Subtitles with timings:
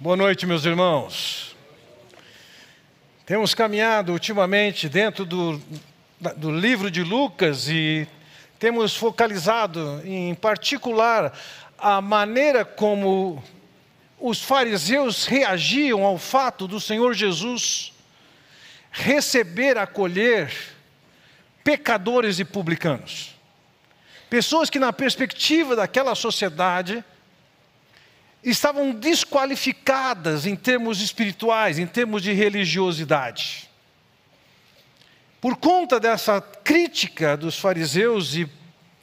[0.00, 1.54] Boa noite, meus irmãos.
[3.24, 5.62] Temos caminhado ultimamente dentro do,
[6.36, 8.06] do livro de Lucas e
[8.58, 11.32] temos focalizado em particular
[11.78, 13.40] a maneira como
[14.18, 17.92] os fariseus reagiam ao fato do Senhor Jesus
[18.90, 20.52] receber, acolher
[21.62, 23.36] pecadores e publicanos.
[24.28, 27.04] Pessoas que, na perspectiva daquela sociedade,
[28.50, 33.70] estavam desqualificadas em termos espirituais, em termos de religiosidade.
[35.40, 38.48] Por conta dessa crítica dos fariseus e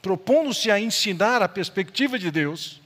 [0.00, 2.80] propondo-se a ensinar a perspectiva de Deus,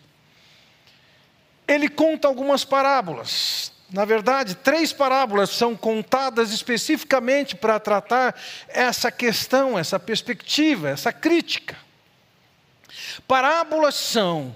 [1.67, 3.73] ele conta algumas parábolas.
[3.91, 11.77] Na verdade, três parábolas são contadas especificamente para tratar essa questão, essa perspectiva, essa crítica.
[13.27, 14.55] Parábolas são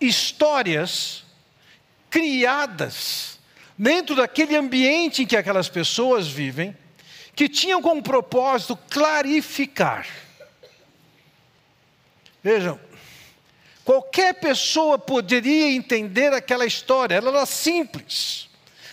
[0.00, 1.23] histórias
[2.14, 3.40] criadas
[3.76, 6.76] dentro daquele ambiente em que aquelas pessoas vivem,
[7.34, 10.06] que tinham como propósito clarificar.
[12.40, 12.78] Vejam,
[13.84, 18.48] qualquer pessoa poderia entender aquela história, ela era simples,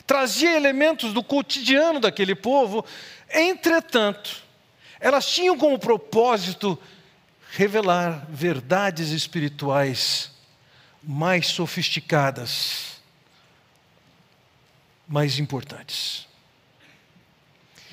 [0.07, 2.83] trazia elementos do cotidiano daquele povo,
[3.29, 4.41] entretanto,
[4.99, 6.75] elas tinham como propósito
[7.51, 10.31] revelar verdades espirituais
[11.03, 12.90] mais sofisticadas
[15.11, 16.25] mais importantes.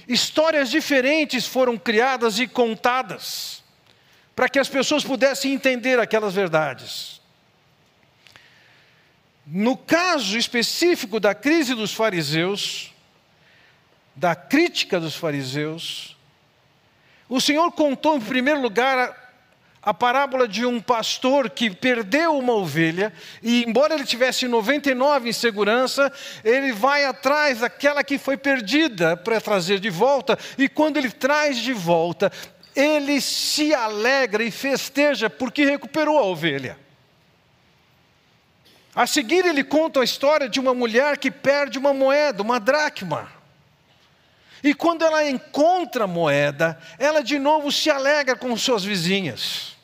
[0.06, 3.62] Histórias diferentes foram criadas e contadas
[4.36, 7.20] para que as pessoas pudessem entender aquelas verdades.
[9.44, 12.94] No caso específico da crise dos fariseus,
[14.14, 16.16] da crítica dos fariseus,
[17.28, 19.27] o Senhor contou em primeiro lugar
[19.82, 23.12] a parábola de um pastor que perdeu uma ovelha
[23.42, 26.12] e, embora ele tivesse 99 em segurança,
[26.44, 31.58] ele vai atrás daquela que foi perdida para trazer de volta, e quando ele traz
[31.58, 32.30] de volta,
[32.74, 36.78] ele se alegra e festeja porque recuperou a ovelha.
[38.94, 43.37] A seguir, ele conta a história de uma mulher que perde uma moeda, uma dracma.
[44.62, 49.76] E quando ela encontra moeda, ela de novo se alegra com suas vizinhas.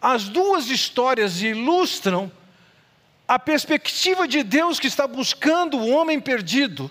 [0.00, 2.30] As duas histórias ilustram
[3.26, 6.90] a perspectiva de Deus que está buscando o homem perdido.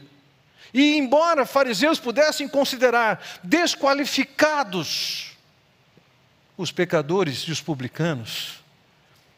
[0.73, 5.33] E embora fariseus pudessem considerar desqualificados
[6.57, 8.63] os pecadores e os publicanos,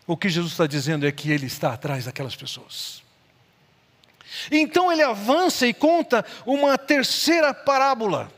[0.08, 3.05] o que Jesus está dizendo é que ele está atrás daquelas pessoas.
[4.52, 8.32] Então ele avança e conta uma terceira parábola.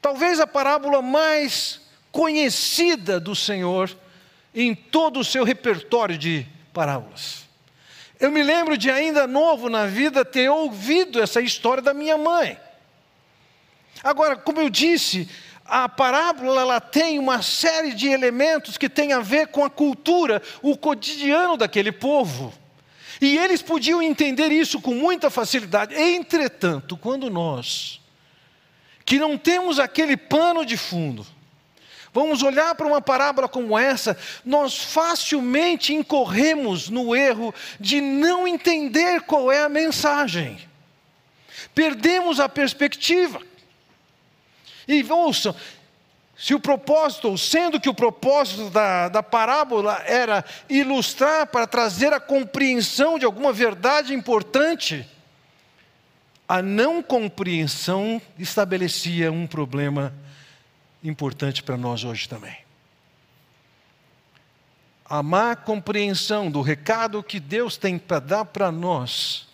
[0.00, 3.96] Talvez a parábola mais conhecida do Senhor
[4.54, 7.42] em todo o seu repertório de parábolas.
[8.20, 12.58] Eu me lembro de ainda novo na vida ter ouvido essa história da minha mãe.
[14.02, 15.28] Agora, como eu disse,
[15.64, 20.42] a parábola ela tem uma série de elementos que tem a ver com a cultura,
[20.60, 22.52] o cotidiano daquele povo.
[23.22, 25.94] E eles podiam entender isso com muita facilidade.
[25.94, 28.00] Entretanto, quando nós,
[29.04, 31.24] que não temos aquele pano de fundo,
[32.12, 39.20] vamos olhar para uma parábola como essa, nós facilmente incorremos no erro de não entender
[39.20, 40.58] qual é a mensagem.
[41.72, 43.40] Perdemos a perspectiva.
[44.88, 45.54] E ouçam,
[46.36, 52.20] se o propósito, sendo que o propósito da, da parábola era ilustrar para trazer a
[52.20, 55.06] compreensão de alguma verdade importante,
[56.48, 60.12] a não compreensão estabelecia um problema
[61.02, 62.56] importante para nós hoje também.
[65.04, 69.46] A má compreensão do recado que Deus tem para dar para nós,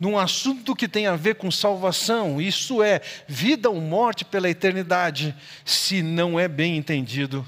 [0.00, 5.36] num assunto que tem a ver com salvação, isso é vida ou morte pela eternidade,
[5.62, 7.46] se não é bem entendido,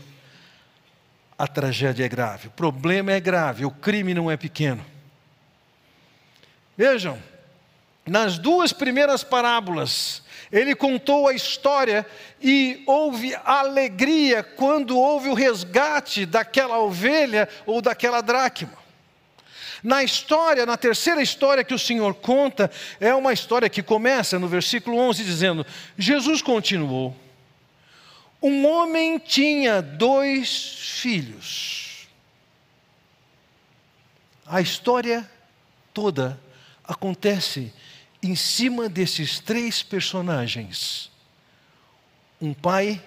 [1.39, 4.85] a tragédia é grave, o problema é grave, o crime não é pequeno.
[6.77, 7.19] Vejam,
[8.07, 10.23] nas duas primeiras parábolas,
[10.53, 12.05] ele contou a história
[12.39, 18.82] e houve alegria quando houve o resgate daquela ovelha ou daquela dracma.
[19.83, 22.71] Na história, na terceira história que o Senhor conta,
[23.01, 25.67] é uma história que começa no versículo 11 dizendo:
[25.99, 27.17] Jesus continuou.
[28.41, 32.07] Um homem tinha dois filhos.
[34.47, 35.29] A história
[35.95, 36.39] toda
[36.85, 37.73] acontece
[38.23, 41.11] em cima desses três personagens:
[42.41, 43.03] um pai,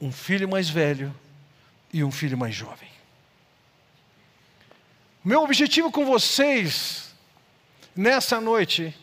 [0.00, 1.14] um filho mais velho
[1.92, 2.85] e um filho mais jovem.
[5.26, 7.12] Meu objetivo com vocês
[7.96, 8.94] nessa noite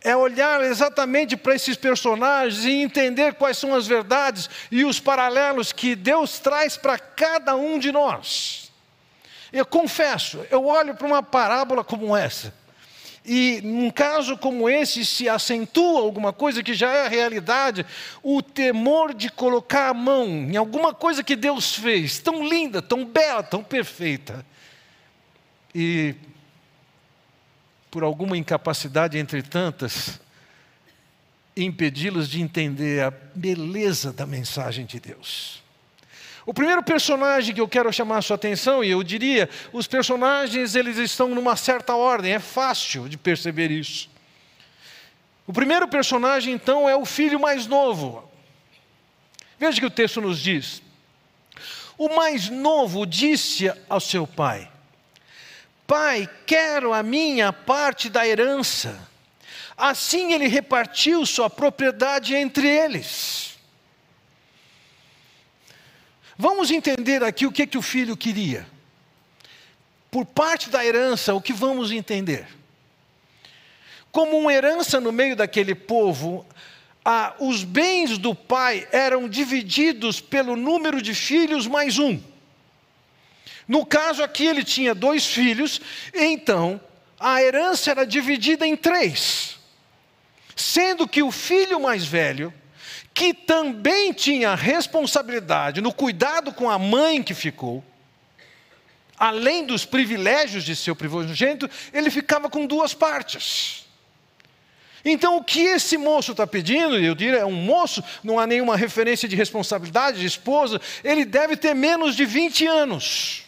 [0.00, 5.72] é olhar exatamente para esses personagens e entender quais são as verdades e os paralelos
[5.72, 8.70] que Deus traz para cada um de nós.
[9.52, 12.54] Eu confesso, eu olho para uma parábola como essa,
[13.24, 17.84] e num caso como esse se acentua alguma coisa que já é a realidade,
[18.22, 23.04] o temor de colocar a mão em alguma coisa que Deus fez, tão linda, tão
[23.04, 24.46] bela, tão perfeita,
[25.78, 26.14] e
[27.90, 30.18] por alguma incapacidade entre tantas,
[31.54, 35.62] impedi-los de entender a beleza da mensagem de Deus.
[36.46, 40.74] O primeiro personagem que eu quero chamar a sua atenção, e eu diria, os personagens
[40.74, 44.08] eles estão numa certa ordem, é fácil de perceber isso.
[45.46, 48.26] O primeiro personagem então é o filho mais novo.
[49.58, 50.80] Veja o que o texto nos diz.
[51.98, 54.70] O mais novo disse ao seu pai:
[55.86, 59.08] Pai, quero a minha parte da herança.
[59.76, 63.58] Assim ele repartiu sua propriedade entre eles.
[66.36, 68.66] Vamos entender aqui o que, que o filho queria.
[70.10, 72.46] Por parte da herança, o que vamos entender?
[74.10, 76.44] Como uma herança no meio daquele povo,
[77.04, 82.20] ah, os bens do pai eram divididos pelo número de filhos mais um.
[83.66, 85.80] No caso aqui, ele tinha dois filhos,
[86.14, 86.80] então
[87.18, 89.56] a herança era dividida em três.
[90.54, 92.52] Sendo que o filho mais velho,
[93.12, 97.82] que também tinha responsabilidade no cuidado com a mãe que ficou,
[99.18, 103.86] além dos privilégios de seu primogênito, ele ficava com duas partes.
[105.04, 108.76] Então, o que esse moço está pedindo, eu diria, é um moço, não há nenhuma
[108.76, 113.45] referência de responsabilidade de esposa, ele deve ter menos de 20 anos.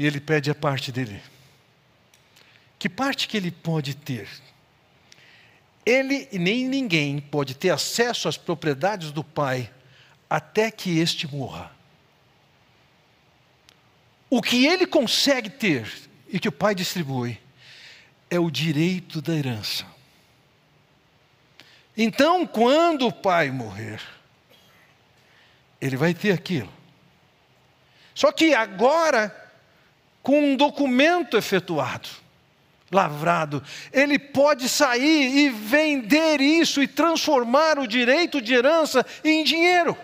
[0.00, 1.22] E ele pede a parte dele.
[2.78, 4.26] Que parte que ele pode ter?
[5.84, 9.70] Ele e nem ninguém pode ter acesso às propriedades do pai
[10.30, 11.70] até que este morra.
[14.30, 15.92] O que ele consegue ter
[16.30, 17.38] e que o pai distribui
[18.30, 19.84] é o direito da herança.
[21.94, 24.00] Então, quando o pai morrer,
[25.78, 26.72] ele vai ter aquilo.
[28.14, 29.49] Só que agora
[30.22, 32.08] com um documento efetuado,
[32.90, 33.62] lavrado,
[33.92, 39.96] ele pode sair e vender isso e transformar o direito de herança em dinheiro.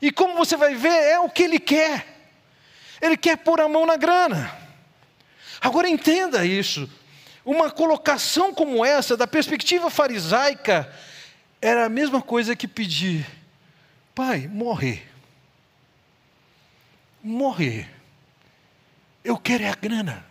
[0.00, 2.06] E como você vai ver, é o que ele quer.
[3.00, 4.52] Ele quer pôr a mão na grana.
[5.60, 6.90] Agora entenda isso.
[7.44, 10.92] Uma colocação como essa, da perspectiva farisaica,
[11.60, 13.24] era a mesma coisa que pedir:
[14.14, 15.08] Pai, morrer.
[17.22, 18.01] Morrer
[19.24, 20.24] eu quero é a grana.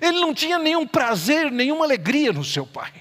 [0.00, 2.92] Ele não tinha nenhum prazer, nenhuma alegria no seu pai.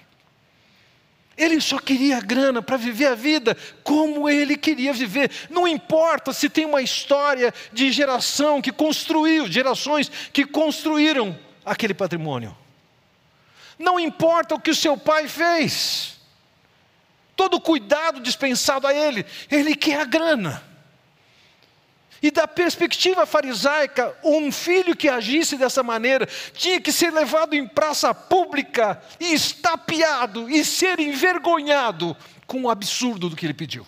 [1.37, 5.29] Ele só queria a grana para viver a vida como ele queria viver.
[5.49, 12.55] Não importa se tem uma história de geração que construiu, gerações que construíram aquele patrimônio.
[13.77, 16.15] Não importa o que o seu pai fez.
[17.35, 20.63] Todo o cuidado dispensado a ele, ele quer a grana.
[22.25, 27.67] E da perspectiva farisaica, um filho que agisse dessa maneira tinha que ser levado em
[27.67, 32.17] praça pública e estapeado e ser envergonhado
[32.47, 33.85] com o absurdo do que ele pediu.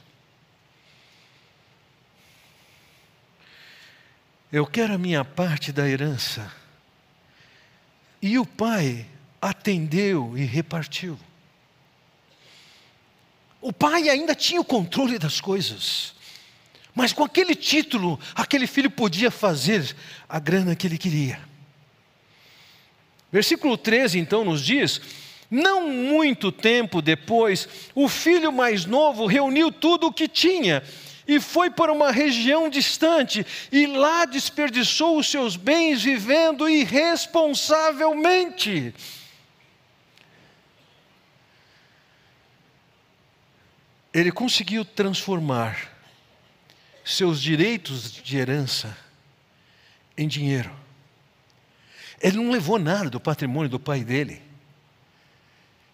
[4.52, 6.54] Eu quero a minha parte da herança.
[8.22, 9.08] E o pai
[9.42, 11.20] atendeu e repartiu.
[13.60, 16.16] O pai ainda tinha o controle das coisas.
[16.98, 19.96] Mas com aquele título, aquele filho podia fazer
[20.28, 21.40] a grana que ele queria.
[23.32, 25.00] Versículo 13 então nos diz:
[25.48, 30.82] Não muito tempo depois, o filho mais novo reuniu tudo o que tinha
[31.28, 38.92] e foi para uma região distante, e lá desperdiçou os seus bens vivendo irresponsavelmente.
[44.12, 45.96] Ele conseguiu transformar
[47.08, 48.96] seus direitos de herança
[50.18, 50.70] em dinheiro.
[52.22, 54.42] Ele não levou nada do patrimônio do pai dele.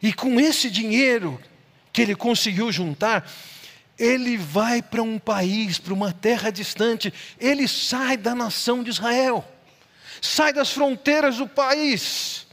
[0.01, 1.39] E com esse dinheiro
[1.91, 3.29] que ele conseguiu juntar,
[3.97, 9.47] ele vai para um país, para uma terra distante, ele sai da nação de Israel,
[10.19, 12.47] sai das fronteiras do país.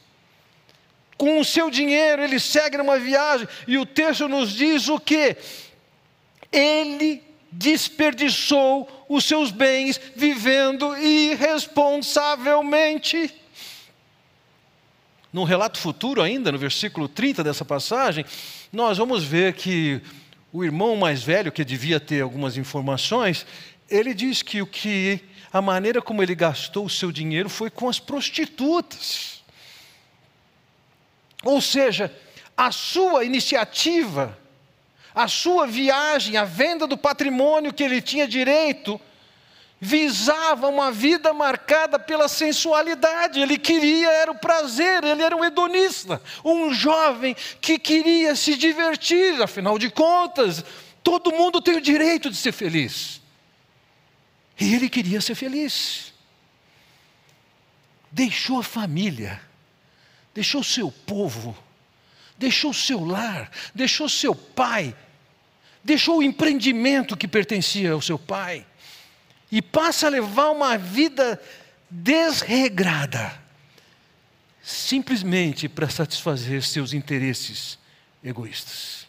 [1.16, 5.36] Com o seu dinheiro, ele segue numa viagem, e o texto nos diz o que?
[6.52, 13.34] Ele desperdiçou os seus bens vivendo irresponsavelmente.
[15.32, 18.24] No relato futuro, ainda, no versículo 30 dessa passagem,
[18.72, 20.02] nós vamos ver que
[20.52, 23.46] o irmão mais velho, que devia ter algumas informações,
[23.88, 25.20] ele diz que o que
[25.52, 29.42] a maneira como ele gastou o seu dinheiro foi com as prostitutas.
[31.44, 32.14] Ou seja,
[32.56, 34.38] a sua iniciativa,
[35.14, 39.00] a sua viagem, a venda do patrimônio que ele tinha direito,
[39.80, 46.22] visava uma vida marcada pela sensualidade, ele queria era o prazer, ele era um hedonista,
[46.44, 50.62] um jovem que queria se divertir, afinal de contas,
[51.02, 53.22] todo mundo tem o direito de ser feliz.
[54.60, 56.12] E ele queria ser feliz.
[58.12, 59.40] Deixou a família,
[60.34, 61.56] deixou seu povo,
[62.40, 64.96] deixou seu lar, deixou seu pai,
[65.84, 68.66] deixou o empreendimento que pertencia ao seu pai
[69.52, 71.38] e passa a levar uma vida
[71.90, 73.38] desregrada,
[74.62, 77.78] simplesmente para satisfazer seus interesses
[78.24, 79.06] egoístas.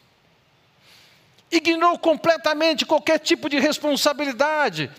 [1.50, 4.92] Ignorou completamente qualquer tipo de responsabilidade,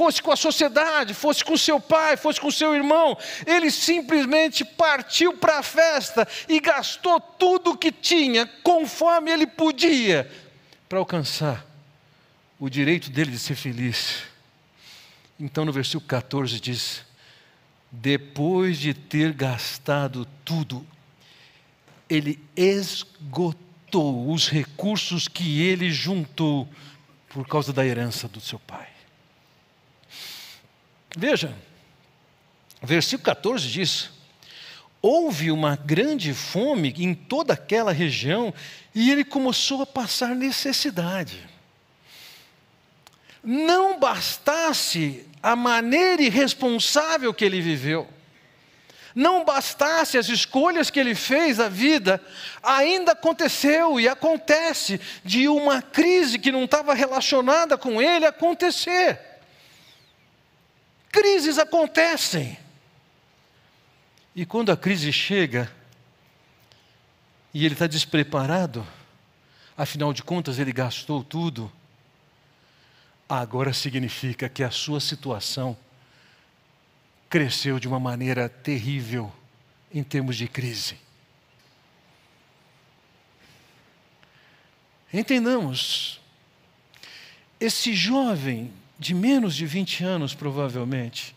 [0.00, 5.36] fosse com a sociedade, fosse com seu pai, fosse com seu irmão, ele simplesmente partiu
[5.36, 10.26] para a festa e gastou tudo o que tinha, conforme ele podia,
[10.88, 11.66] para alcançar
[12.58, 14.22] o direito dele de ser feliz.
[15.38, 17.04] Então, no versículo 14 diz:
[17.92, 20.86] Depois de ter gastado tudo,
[22.08, 26.66] ele esgotou os recursos que ele juntou
[27.28, 28.88] por causa da herança do seu pai.
[31.16, 31.54] Veja,
[32.82, 34.10] versículo 14 diz:
[35.02, 38.52] Houve uma grande fome em toda aquela região
[38.94, 41.48] e ele começou a passar necessidade.
[43.42, 48.06] Não bastasse a maneira irresponsável que ele viveu,
[49.14, 52.22] não bastasse as escolhas que ele fez na vida,
[52.62, 59.29] ainda aconteceu e acontece de uma crise que não estava relacionada com ele acontecer.
[61.10, 62.58] Crises acontecem.
[64.34, 65.70] E quando a crise chega,
[67.52, 68.86] e ele está despreparado,
[69.76, 71.70] afinal de contas ele gastou tudo,
[73.28, 75.76] agora significa que a sua situação
[77.28, 79.32] cresceu de uma maneira terrível
[79.92, 80.98] em termos de crise.
[85.12, 86.20] Entendamos,
[87.58, 91.34] esse jovem de menos de 20 anos, provavelmente,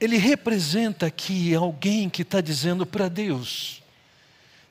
[0.00, 3.80] ele representa aqui alguém que está dizendo para Deus: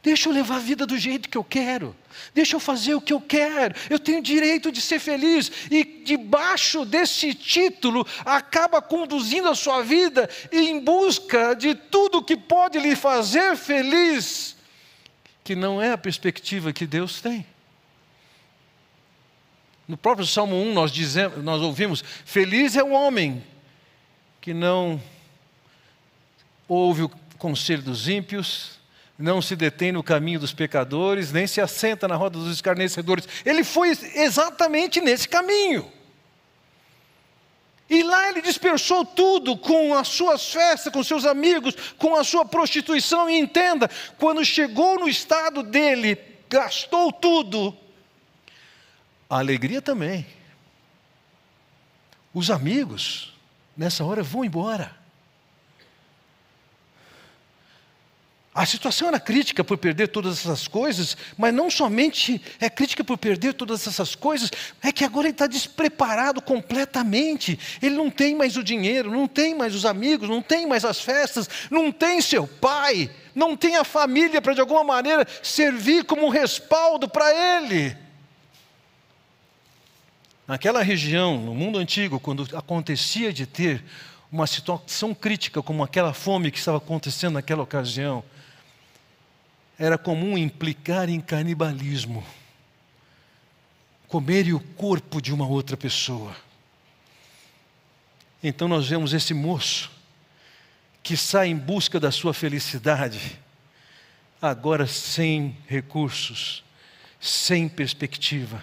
[0.03, 1.95] Deixa eu levar a vida do jeito que eu quero.
[2.33, 3.73] Deixa eu fazer o que eu quero.
[3.89, 5.49] Eu tenho direito de ser feliz.
[5.71, 12.77] E debaixo desse título, acaba conduzindo a sua vida em busca de tudo que pode
[12.79, 14.57] lhe fazer feliz,
[15.41, 17.45] que não é a perspectiva que Deus tem.
[19.88, 23.43] No próprio Salmo 1 nós, dizemos, nós ouvimos: Feliz é o homem
[24.39, 25.01] que não
[26.67, 28.79] ouve o conselho dos ímpios,
[29.17, 33.27] não se detém no caminho dos pecadores, nem se assenta na roda dos escarnecedores.
[33.45, 35.91] Ele foi exatamente nesse caminho.
[37.89, 42.45] E lá ele dispersou tudo com as suas festas, com seus amigos, com a sua
[42.45, 43.29] prostituição.
[43.29, 46.17] E entenda, quando chegou no estado dele,
[46.50, 47.77] gastou tudo,
[49.31, 50.27] a alegria também.
[52.33, 53.33] Os amigos,
[53.77, 54.93] nessa hora, vão embora.
[58.53, 63.17] A situação era crítica por perder todas essas coisas, mas não somente é crítica por
[63.17, 64.51] perder todas essas coisas,
[64.83, 67.57] é que agora ele está despreparado completamente.
[67.81, 71.00] Ele não tem mais o dinheiro, não tem mais os amigos, não tem mais as
[71.00, 76.25] festas, não tem seu pai, não tem a família para de alguma maneira servir como
[76.25, 78.00] um respaldo para ele.
[80.51, 83.81] Naquela região, no mundo antigo, quando acontecia de ter
[84.29, 88.22] uma situação crítica como aquela fome que estava acontecendo naquela ocasião,
[89.79, 92.22] era comum implicar em canibalismo
[94.10, 96.36] comer o corpo de uma outra pessoa.
[98.43, 99.89] Então nós vemos esse moço
[101.01, 103.39] que sai em busca da sua felicidade,
[104.41, 106.62] agora sem recursos,
[107.22, 108.62] sem perspectiva,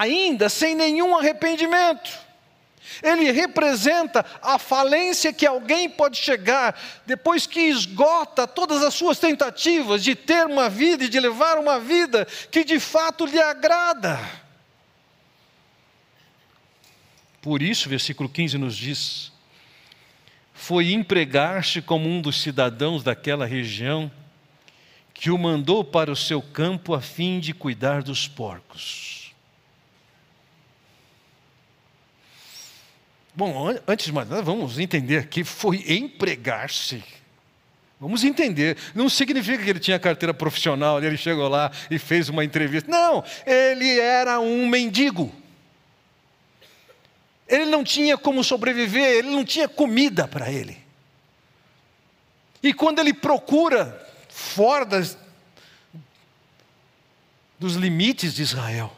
[0.00, 2.24] ainda sem nenhum arrependimento.
[3.02, 10.02] Ele representa a falência que alguém pode chegar depois que esgota todas as suas tentativas
[10.02, 14.18] de ter uma vida e de levar uma vida que de fato lhe agrada.
[17.40, 19.32] Por isso, versículo 15 nos diz:
[20.52, 24.10] Foi empregar-se como um dos cidadãos daquela região,
[25.12, 29.23] que o mandou para o seu campo a fim de cuidar dos porcos.
[33.34, 37.02] Bom, antes de mais nada, vamos entender aqui: foi empregar-se.
[38.00, 42.44] Vamos entender, não significa que ele tinha carteira profissional, ele chegou lá e fez uma
[42.44, 42.90] entrevista.
[42.90, 45.32] Não, ele era um mendigo.
[47.48, 50.76] Ele não tinha como sobreviver, ele não tinha comida para ele.
[52.62, 55.16] E quando ele procura fora das,
[57.58, 58.94] dos limites de Israel,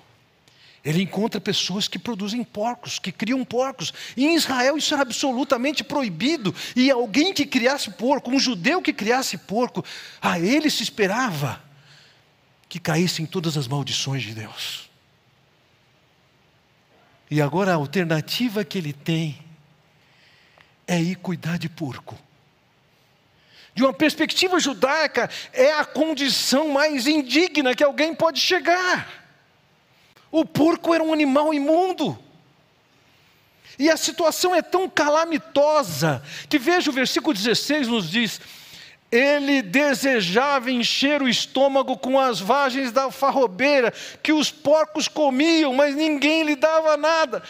[0.86, 3.92] ele encontra pessoas que produzem porcos, que criam porcos.
[4.16, 6.54] E em Israel isso era absolutamente proibido.
[6.76, 9.84] E alguém que criasse porco, um judeu que criasse porco,
[10.22, 11.60] a ele se esperava
[12.68, 14.88] que caíssem todas as maldições de Deus.
[17.28, 19.42] E agora a alternativa que ele tem
[20.86, 22.16] é ir cuidar de porco.
[23.74, 29.25] De uma perspectiva judaica, é a condição mais indigna que alguém pode chegar.
[30.36, 32.18] O porco era um animal imundo.
[33.78, 38.38] E a situação é tão calamitosa que veja o versículo 16 nos diz:
[39.10, 43.90] ele desejava encher o estômago com as vagens da farrobeira
[44.22, 47.42] que os porcos comiam, mas ninguém lhe dava nada.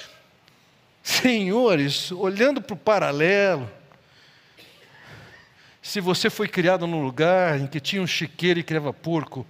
[1.03, 3.69] Senhores, olhando para o paralelo,
[5.83, 9.45] se você foi criado num lugar em que tinha um chiqueiro e criava porco,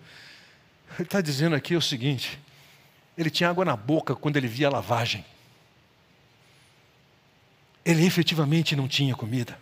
[0.94, 2.45] ele está dizendo aqui o seguinte:
[3.16, 5.24] ele tinha água na boca quando ele via a lavagem.
[7.84, 9.58] Ele efetivamente não tinha comida.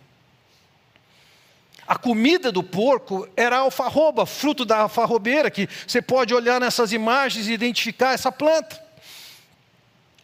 [1.87, 7.47] A comida do porco era alfarroba, fruto da alfarrobeira, que você pode olhar nessas imagens
[7.47, 8.83] e identificar essa planta.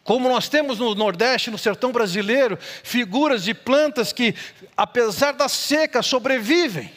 [0.04, 4.34] Como nós temos no Nordeste, no sertão brasileiro, figuras de plantas que,
[4.76, 6.92] apesar da seca, sobrevivem.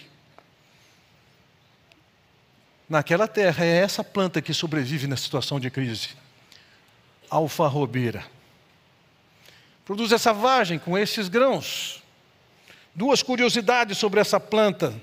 [2.88, 6.23] Naquela terra, é essa planta que sobrevive na situação de crise.
[7.34, 8.24] Alfarrobeira.
[9.84, 12.00] Produz essa vagem com esses grãos.
[12.94, 14.94] Duas curiosidades sobre essa planta.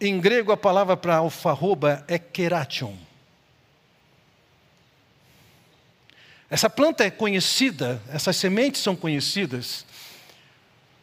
[0.00, 2.96] Em grego, a palavra para alfarroba é keration.
[6.50, 9.86] Essa planta é conhecida, essas sementes são conhecidas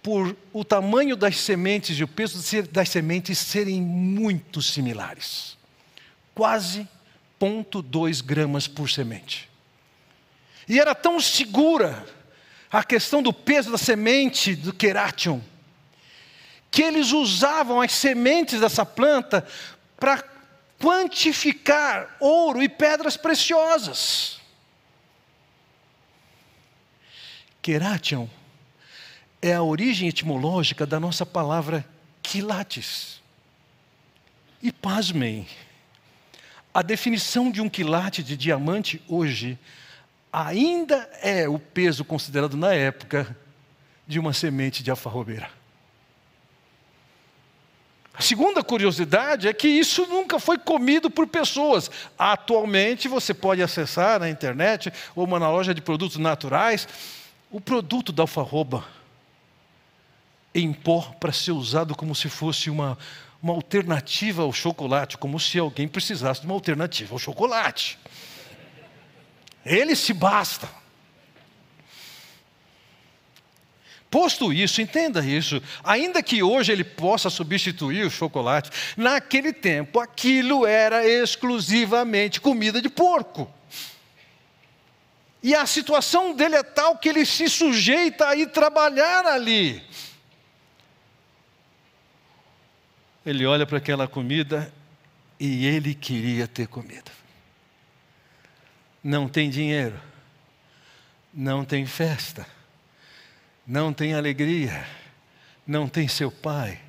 [0.04, 2.38] por o tamanho das sementes e o peso
[2.70, 5.58] das sementes serem muito similares.
[6.36, 6.86] Quase
[7.41, 9.49] 0,2 gramas por semente.
[10.69, 12.06] E era tão segura
[12.71, 15.41] a questão do peso da semente do Keration,
[16.69, 19.45] que eles usavam as sementes dessa planta
[19.97, 20.23] para
[20.80, 24.39] quantificar ouro e pedras preciosas.
[27.62, 28.30] Keration
[29.41, 31.86] é a origem etimológica da nossa palavra
[32.21, 33.19] quilates.
[34.62, 35.47] E pasmem,
[36.74, 39.60] a definição de um quilate de diamante hoje
[40.32, 43.36] ainda é o peso considerado na época
[44.08, 45.50] de uma semente de alfarrobeira.
[48.14, 51.90] A segunda curiosidade é que isso nunca foi comido por pessoas.
[52.18, 56.88] Atualmente você pode acessar na internet ou uma loja de produtos naturais
[57.50, 58.86] o produto da alfarroba
[60.54, 62.98] em pó para ser usado como se fosse uma,
[63.41, 67.97] uma alternativa ao chocolate, como se alguém precisasse de uma alternativa ao chocolate.
[69.65, 70.69] Ele se basta.
[74.12, 80.65] Posto isso, entenda isso, ainda que hoje ele possa substituir o chocolate, naquele tempo aquilo
[80.65, 83.49] era exclusivamente comida de porco.
[85.41, 89.82] E a situação dele é tal que ele se sujeita a ir trabalhar ali.
[93.26, 94.72] Ele olha para aquela comida
[95.40, 97.12] e ele queria ter comida
[99.04, 100.00] não tem dinheiro,
[101.34, 102.46] não tem festa,
[103.66, 104.86] não tem alegria,
[105.66, 106.80] não tem seu pai,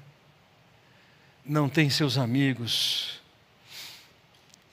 [1.45, 3.21] não tem seus amigos.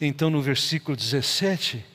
[0.01, 1.85] Então, no versículo 17,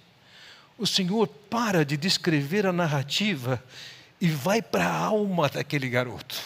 [0.78, 3.62] o Senhor para de descrever a narrativa
[4.20, 6.36] e vai para a alma daquele garoto.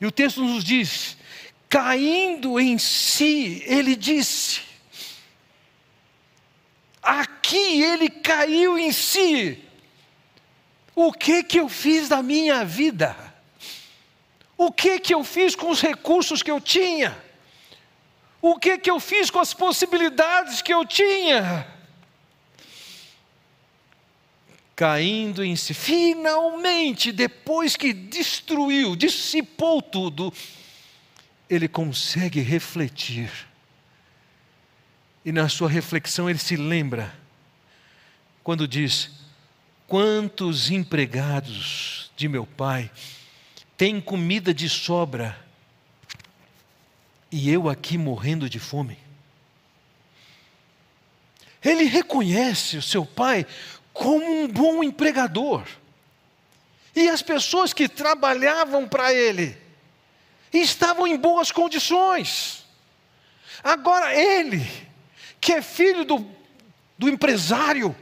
[0.00, 1.16] E o texto nos diz:
[1.70, 4.60] caindo em si, ele disse:
[7.00, 9.62] Aqui ele caiu em si.
[10.94, 13.16] O que que eu fiz da minha vida?
[14.58, 17.16] O que que eu fiz com os recursos que eu tinha?
[18.42, 21.66] O que que eu fiz com as possibilidades que eu tinha?
[24.80, 25.74] caindo em si.
[25.74, 30.32] Finalmente, depois que destruiu, dissipou tudo,
[31.50, 33.28] ele consegue refletir.
[35.24, 37.12] E na sua reflexão ele se lembra,
[38.44, 39.10] quando diz:
[39.88, 42.88] Quantos empregados de meu pai
[43.76, 45.36] têm comida de sobra
[47.32, 48.96] e eu aqui morrendo de fome?
[51.62, 53.44] Ele reconhece o seu pai
[53.92, 55.66] como um bom empregador.
[56.96, 59.59] E as pessoas que trabalhavam para ele
[60.58, 62.64] estavam em boas condições.
[63.62, 64.66] Agora ele,
[65.40, 66.26] que é filho do,
[66.98, 67.94] do empresário,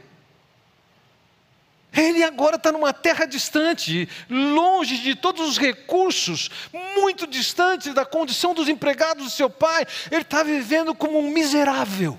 [1.91, 6.49] ele agora está numa terra distante, longe de todos os recursos,
[6.95, 9.85] muito distante da condição dos empregados do seu pai.
[10.11, 12.17] Ele está vivendo como um miserável,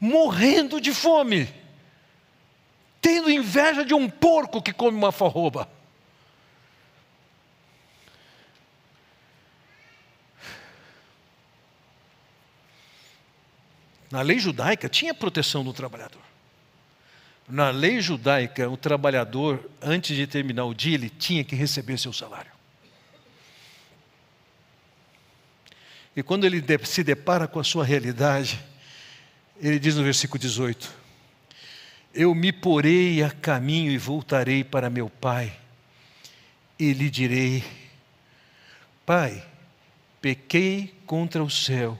[0.00, 1.52] morrendo de fome
[3.06, 5.68] tendo inveja de um porco que come uma forroba.
[14.10, 16.22] Na lei judaica tinha proteção do trabalhador.
[17.48, 22.12] Na lei judaica, o trabalhador, antes de terminar o dia, ele tinha que receber seu
[22.12, 22.50] salário.
[26.14, 28.58] E quando ele se depara com a sua realidade,
[29.60, 31.06] ele diz no versículo 18:
[32.16, 35.54] eu me porei a caminho e voltarei para meu pai,
[36.78, 37.62] e lhe direi:
[39.04, 39.46] Pai,
[40.18, 41.98] pequei contra o céu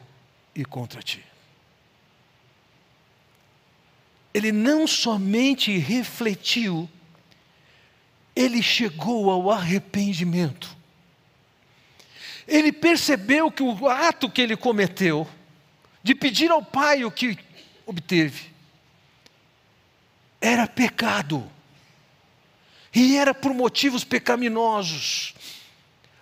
[0.54, 1.22] e contra ti.
[4.37, 6.87] Ele não somente refletiu,
[8.35, 10.77] ele chegou ao arrependimento.
[12.46, 15.27] Ele percebeu que o ato que ele cometeu,
[16.03, 17.38] de pedir ao Pai o que
[17.87, 18.51] obteve,
[20.38, 21.51] era pecado.
[22.94, 25.35] E era por motivos pecaminosos.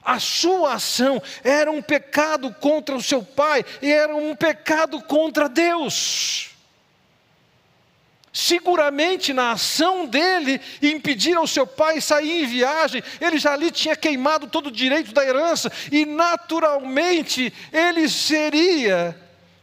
[0.04, 5.48] A sua ação era um pecado contra o seu pai e era um pecado contra
[5.48, 6.53] Deus.
[8.34, 13.94] Seguramente na ação dele impedir ao seu pai sair em viagem, ele já ali tinha
[13.94, 19.16] queimado todo o direito da herança e naturalmente ele seria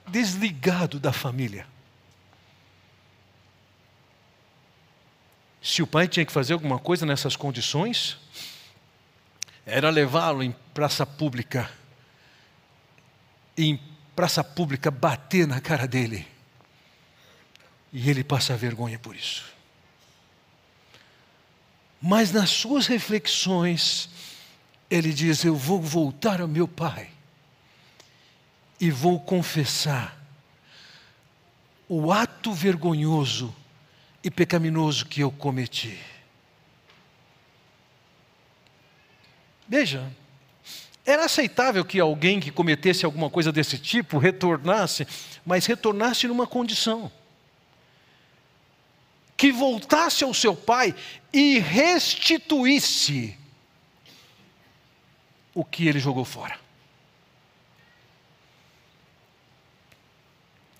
[0.07, 1.67] desligado da família.
[5.61, 8.17] Se o pai tinha que fazer alguma coisa nessas condições,
[9.65, 11.69] era levá-lo em praça pública,
[13.57, 13.77] em
[14.15, 16.30] praça pública bater na cara dele.
[17.91, 19.43] E ele passa vergonha por isso.
[22.01, 24.09] Mas nas suas reflexões,
[24.89, 27.09] ele diz: Eu vou voltar ao meu pai
[28.79, 30.17] e vou confessar
[31.87, 33.53] o ato vergonhoso
[34.23, 35.99] e pecaminoso que eu cometi.
[39.67, 40.11] Veja,
[41.05, 45.07] era aceitável que alguém que cometesse alguma coisa desse tipo retornasse,
[45.45, 47.11] mas retornasse numa condição:
[49.41, 50.93] que voltasse ao seu pai
[51.33, 53.35] e restituísse
[55.51, 56.59] o que ele jogou fora.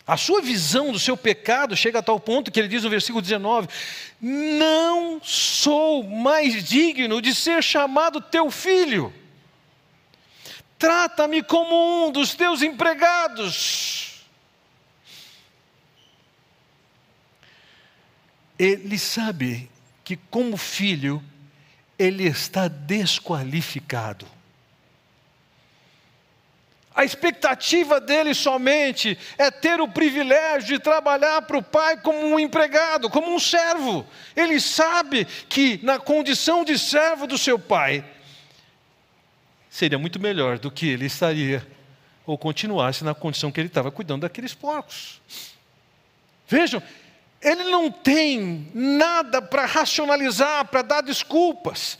[0.05, 3.19] A sua visão do seu pecado chega a tal ponto que ele diz no versículo
[3.19, 3.67] 19:
[4.21, 9.11] Não sou mais digno de ser chamado teu filho.
[10.77, 14.10] Trata-me como um dos teus empregados.
[18.61, 19.71] Ele sabe
[20.03, 21.19] que, como filho,
[21.97, 24.27] ele está desqualificado.
[26.93, 32.39] A expectativa dele somente é ter o privilégio de trabalhar para o pai como um
[32.39, 34.05] empregado, como um servo.
[34.35, 38.05] Ele sabe que, na condição de servo do seu pai,
[39.71, 41.65] seria muito melhor do que ele estaria
[42.27, 45.19] ou continuasse na condição que ele estava cuidando daqueles porcos.
[46.47, 46.83] Vejam,
[47.41, 51.97] ele não tem nada para racionalizar, para dar desculpas.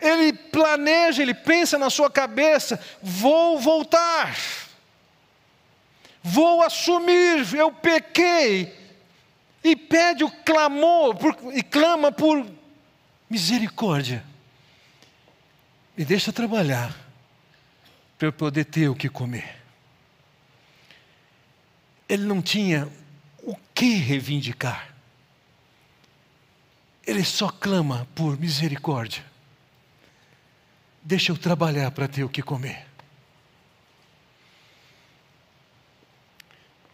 [0.00, 4.36] Ele planeja, ele pensa na sua cabeça: vou voltar,
[6.22, 8.72] vou assumir, eu pequei,
[9.64, 12.46] e pede o clamor, por, e clama por
[13.28, 14.24] misericórdia.
[15.96, 16.94] Me deixa trabalhar,
[18.16, 19.56] para eu poder ter o que comer.
[22.08, 22.88] Ele não tinha
[23.46, 24.94] o que reivindicar,
[27.06, 29.24] ele só clama por misericórdia
[31.06, 32.84] deixa eu trabalhar para ter o que comer.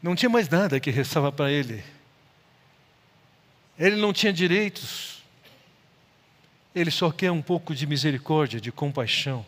[0.03, 1.83] Não tinha mais nada que restava para ele.
[3.79, 5.23] ele não tinha direitos,
[6.75, 9.47] ele só quer um pouco de misericórdia, de compaixão.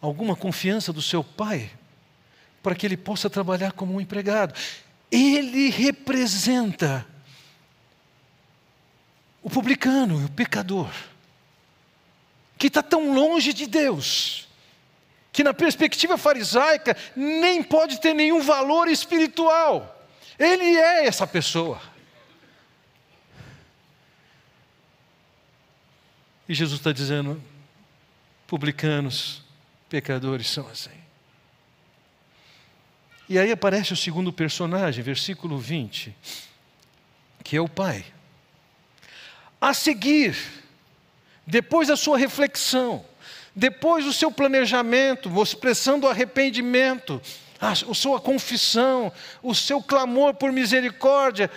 [0.00, 1.68] Alguma confiança do seu pai,
[2.62, 4.54] para que ele possa trabalhar como um empregado.
[5.10, 7.06] Ele representa
[9.42, 10.90] o publicano, o pecador,
[12.56, 14.48] que está tão longe de Deus,
[15.32, 20.06] que na perspectiva farisaica nem pode ter nenhum valor espiritual.
[20.38, 21.82] Ele é essa pessoa.
[26.48, 27.42] E Jesus está dizendo:
[28.46, 29.42] publicanos,
[29.88, 31.02] pecadores são assim.
[33.32, 36.14] E aí aparece o segundo personagem, versículo 20,
[37.42, 38.04] que é o pai.
[39.58, 40.36] A seguir,
[41.46, 43.02] depois da sua reflexão,
[43.56, 47.22] depois do seu planejamento, expressando arrependimento,
[47.58, 49.10] a sua confissão,
[49.42, 51.50] o seu clamor por misericórdia,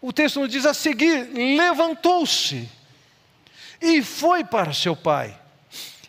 [0.00, 2.70] o texto nos diz a seguir: levantou-se
[3.82, 5.36] e foi para seu pai.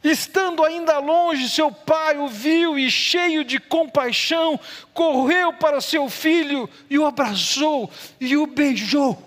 [0.04, 4.58] Estando ainda longe, seu pai o viu e, cheio de compaixão,
[4.94, 9.22] correu para seu filho e o abraçou e o beijou.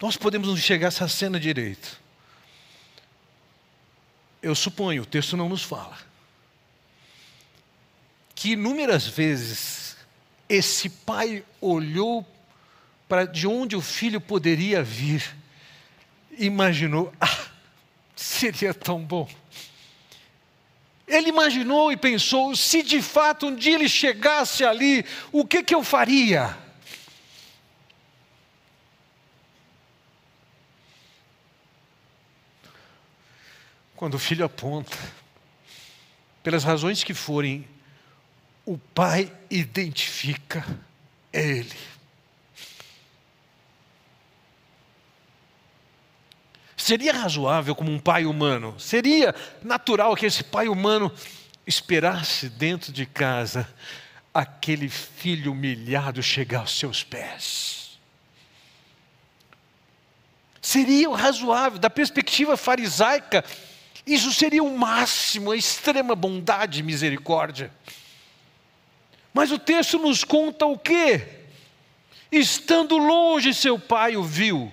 [0.00, 1.98] Nós podemos não enxergar essa cena direito.
[4.42, 5.96] Eu suponho, o texto não nos fala,
[8.34, 9.96] que inúmeras vezes
[10.48, 12.24] esse pai olhou
[13.08, 15.36] para de onde o filho poderia vir,
[16.38, 17.46] imaginou, ah,
[18.16, 19.28] seria tão bom.
[21.06, 25.74] Ele imaginou e pensou: se de fato um dia ele chegasse ali, o que, que
[25.74, 26.56] eu faria?
[33.94, 34.96] Quando o filho aponta,
[36.42, 37.66] pelas razões que forem,
[38.66, 40.64] o pai identifica
[41.32, 41.93] ele.
[46.84, 51.10] Seria razoável como um pai humano, seria natural que esse pai humano
[51.66, 53.66] esperasse dentro de casa
[54.34, 57.98] aquele filho humilhado chegar aos seus pés.
[60.60, 63.42] Seria razoável, da perspectiva farisaica,
[64.06, 67.72] isso seria o máximo, a extrema bondade e misericórdia.
[69.32, 71.46] Mas o texto nos conta o quê?
[72.30, 74.70] Estando longe, seu pai o viu,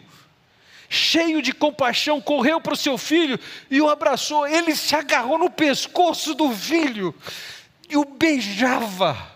[0.91, 4.45] cheio de compaixão, correu para o seu filho e o abraçou.
[4.45, 7.15] Ele se agarrou no pescoço do filho
[7.89, 9.31] e o beijava.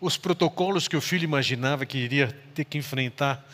[0.00, 3.48] Os protocolos que o filho imaginava que iria ter que enfrentar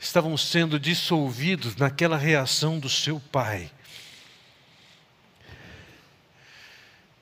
[0.00, 3.70] estavam sendo dissolvidos naquela reação do seu pai.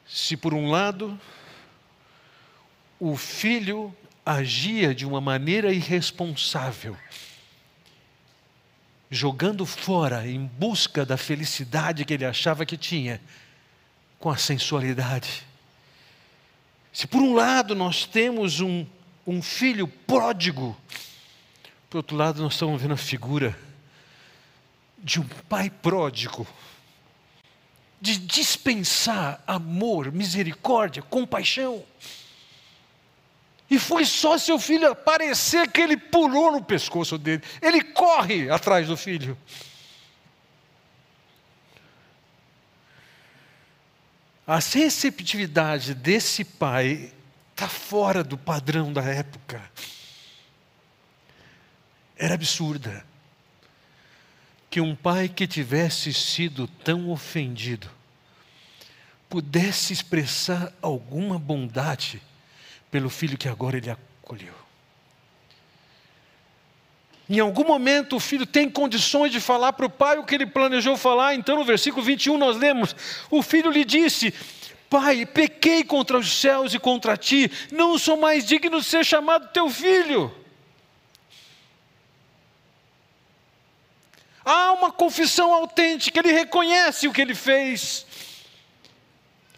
[0.06, 1.20] Se por um lado
[3.00, 6.94] o filho agia de uma maneira irresponsável,
[9.10, 13.20] jogando fora em busca da felicidade que ele achava que tinha,
[14.18, 15.44] com a sensualidade.
[16.92, 18.84] Se por um lado nós temos um,
[19.26, 20.76] um filho pródigo,
[21.88, 23.58] por outro lado nós estamos vendo a figura
[24.98, 26.46] de um pai pródigo,
[27.98, 31.82] de dispensar amor, misericórdia, compaixão.
[33.80, 37.42] Foi só seu filho aparecer que ele pulou no pescoço dele.
[37.60, 39.36] Ele corre atrás do filho.
[44.46, 47.12] A receptividade desse pai
[47.52, 49.62] está fora do padrão da época.
[52.16, 53.04] Era absurda.
[54.68, 57.90] Que um pai que tivesse sido tão ofendido
[59.28, 62.22] pudesse expressar alguma bondade
[62.90, 64.54] pelo filho que agora ele acolheu.
[67.28, 70.46] Em algum momento o filho tem condições de falar para o pai o que ele
[70.46, 72.96] planejou falar, então no versículo 21 nós lemos:
[73.30, 74.34] O filho lhe disse:
[74.88, 79.52] Pai, pequei contra os céus e contra ti, não sou mais digno de ser chamado
[79.52, 80.34] teu filho.
[84.44, 88.04] Há uma confissão autêntica, ele reconhece o que ele fez.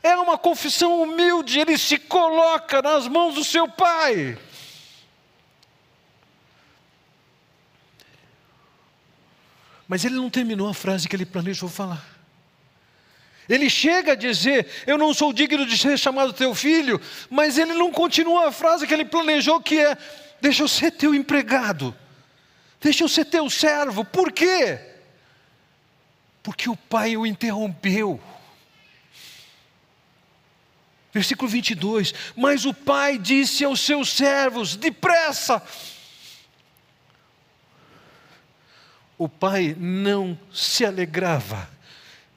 [0.02, 4.36] É uma confissão humilde, ele se coloca nas mãos do seu pai.
[9.86, 12.04] Mas ele não terminou a frase que ele planejou falar.
[13.48, 17.74] Ele chega a dizer: Eu não sou digno de ser chamado teu filho, mas ele
[17.74, 19.96] não continua a frase que ele planejou, que é:
[20.40, 21.94] Deixa eu ser teu empregado,
[22.80, 24.04] deixa eu ser teu servo.
[24.04, 24.92] Por quê?
[26.42, 28.20] porque o pai o interrompeu.
[31.12, 35.62] Versículo 22: Mas o pai disse aos seus servos: depressa.
[39.18, 41.70] O pai não se alegrava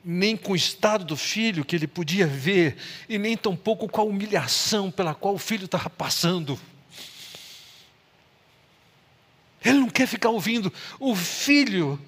[0.07, 2.77] nem com o estado do filho que ele podia ver,
[3.09, 6.59] e nem tampouco com a humilhação pela qual o filho estava passando.
[9.63, 11.99] Ele não quer ficar ouvindo o filho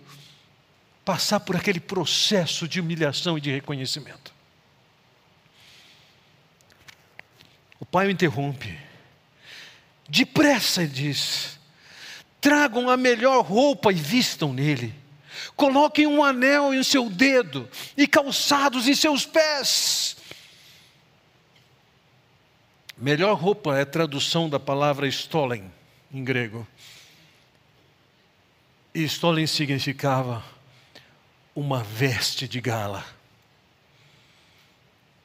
[1.04, 4.37] passar por aquele processo de humilhação e de reconhecimento.
[7.80, 8.78] O pai o interrompe.
[10.10, 11.60] Depressa, ele diz:
[12.40, 14.94] tragam a melhor roupa e vistam nele.
[15.56, 20.18] Coloquem um anel em seu dedo e calçados em seus pés.
[22.98, 25.72] Melhor roupa é tradução da palavra stolen
[26.12, 26.68] em grego.
[28.94, 30.44] E stolen significava
[31.54, 33.17] uma veste de gala.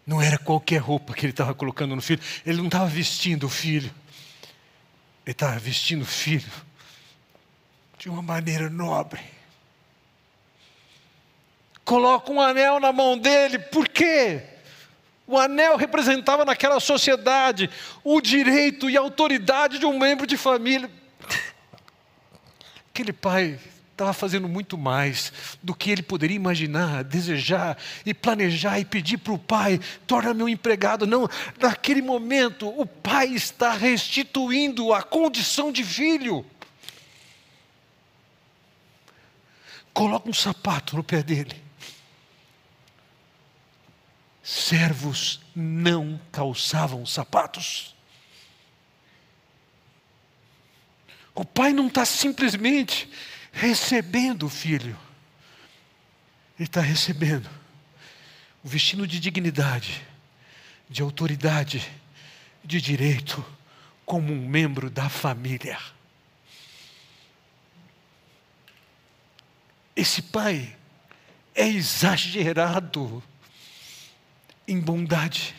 [0.07, 2.21] Não era qualquer roupa que ele estava colocando no filho.
[2.45, 3.93] Ele não estava vestindo o filho.
[5.25, 6.51] Ele estava vestindo o filho
[7.99, 9.21] de uma maneira nobre.
[11.85, 14.43] Coloca um anel na mão dele, por quê?
[15.27, 17.71] O anel representava naquela sociedade
[18.03, 20.91] o direito e a autoridade de um membro de família.
[22.91, 23.59] Aquele pai
[24.03, 29.33] estava fazendo muito mais do que ele poderia imaginar, desejar e planejar e pedir para
[29.33, 31.07] o pai: torna-me um empregado.
[31.07, 31.29] Não,
[31.61, 36.45] naquele momento, o pai está restituindo a condição de filho.
[39.93, 41.63] Coloca um sapato no pé dele.
[44.43, 47.95] Servos não calçavam sapatos.
[51.35, 53.09] O pai não está simplesmente
[53.53, 54.99] recebendo o filho,
[56.59, 57.49] ele está recebendo
[58.65, 60.03] o vestido de dignidade,
[60.89, 61.89] de autoridade,
[62.65, 63.45] de direito,
[64.05, 65.79] como um membro da família.
[69.95, 70.77] Esse pai
[71.55, 73.23] é exagerado
[74.67, 75.55] em bondade,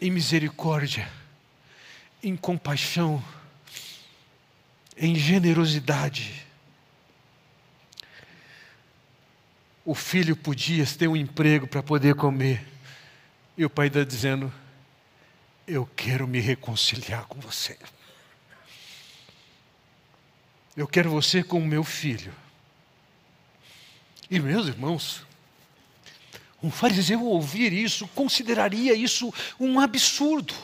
[0.00, 1.10] em misericórdia,
[2.22, 3.22] em compaixão,
[4.96, 6.46] em generosidade.
[9.84, 12.66] O filho podia ter um emprego para poder comer,
[13.56, 14.52] e o pai está dizendo:
[15.66, 17.78] Eu quero me reconciliar com você.
[20.76, 22.34] Eu quero você como meu filho.
[24.30, 25.24] E meus irmãos,
[26.62, 30.54] um fariseu ouvir isso consideraria isso um absurdo.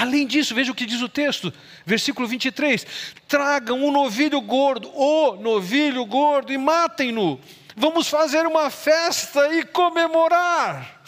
[0.00, 1.52] Além disso, veja o que diz o texto,
[1.86, 2.84] versículo 23:
[3.28, 7.38] tragam um novilho gordo, o novilho gordo, e matem-no.
[7.76, 11.02] Vamos fazer uma festa e comemorar.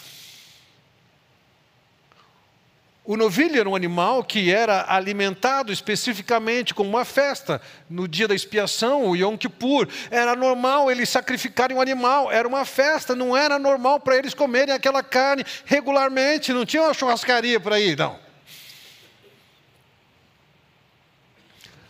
[3.03, 7.61] O novilho era um animal que era alimentado especificamente com uma festa.
[7.89, 12.65] No dia da expiação, o Yom Kippur, era normal eles sacrificarem um animal, era uma
[12.65, 17.79] festa, não era normal para eles comerem aquela carne regularmente, não tinha uma churrascaria para
[17.79, 18.26] ir, não.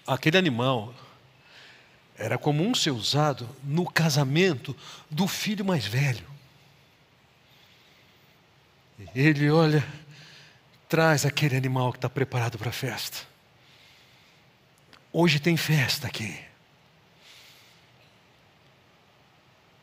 [0.07, 0.93] Aquele animal
[2.17, 4.75] era comum ser usado no casamento
[5.11, 6.25] do filho mais velho.
[9.13, 9.85] Ele olha
[10.89, 13.17] Traz aquele animal que está preparado para a festa.
[15.11, 16.39] Hoje tem festa aqui.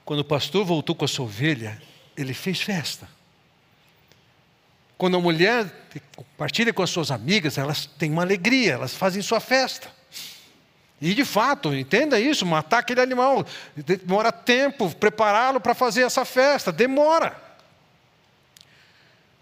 [0.05, 1.81] Quando o pastor voltou com a sua ovelha,
[2.17, 3.09] ele fez festa.
[4.97, 9.41] Quando a mulher compartilha com as suas amigas, elas têm uma alegria, elas fazem sua
[9.41, 9.91] festa.
[11.05, 16.73] E de fato, entenda isso: matar aquele animal demora tempo, prepará-lo para fazer essa festa,
[16.73, 17.37] demora.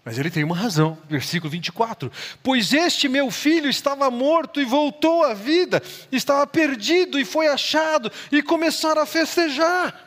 [0.03, 2.11] Mas ele tem uma razão, versículo 24:
[2.43, 8.11] Pois este meu filho estava morto e voltou à vida, estava perdido e foi achado,
[8.29, 9.97] e começaram a festejar.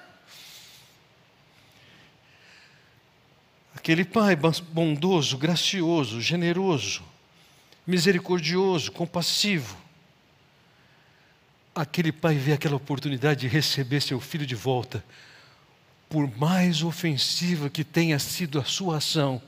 [3.74, 7.02] Aquele pai bondoso, gracioso, generoso,
[7.86, 9.85] misericordioso, compassivo.
[11.76, 15.04] Aquele pai vê aquela oportunidade de receber seu filho de volta,
[16.08, 19.40] por mais ofensiva que tenha sido a sua ação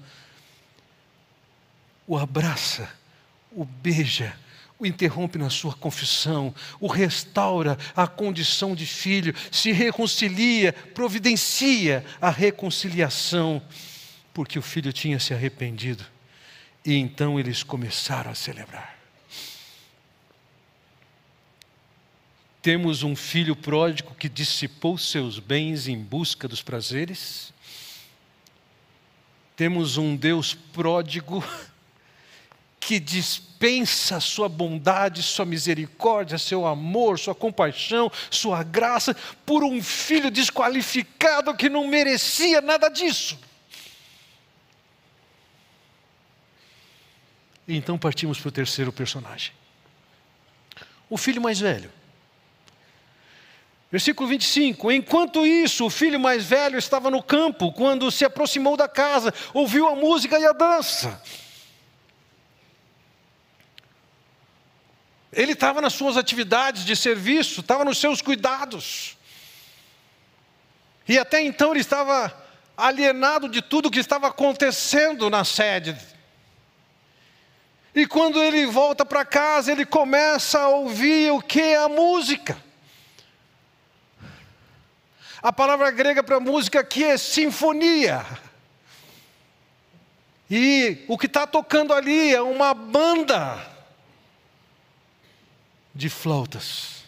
[2.08, 2.90] o abraça,
[3.52, 4.34] o beija,
[4.78, 12.30] o interrompe na sua confissão, o restaura à condição de filho, se reconcilia, providencia a
[12.30, 13.60] reconciliação,
[14.32, 16.04] porque o filho tinha se arrependido.
[16.84, 18.97] E então eles começaram a celebrar.
[22.60, 27.52] Temos um filho pródigo que dissipou seus bens em busca dos prazeres.
[29.54, 31.44] Temos um Deus pródigo
[32.80, 39.14] que dispensa sua bondade, sua misericórdia, seu amor, sua compaixão, sua graça,
[39.46, 43.38] por um filho desqualificado que não merecia nada disso.
[47.68, 49.52] Então partimos para o terceiro personagem.
[51.10, 51.97] O filho mais velho.
[53.90, 58.88] Versículo 25: Enquanto isso, o filho mais velho estava no campo, quando se aproximou da
[58.88, 61.22] casa, ouviu a música e a dança.
[65.32, 69.16] Ele estava nas suas atividades de serviço, estava nos seus cuidados.
[71.06, 72.34] E até então ele estava
[72.76, 75.96] alienado de tudo o que estava acontecendo na sede.
[77.94, 81.74] E quando ele volta para casa, ele começa a ouvir o que?
[81.74, 82.67] A música.
[85.42, 88.24] A palavra grega para música aqui é sinfonia.
[90.50, 93.60] E o que está tocando ali é uma banda
[95.94, 96.98] de flautas.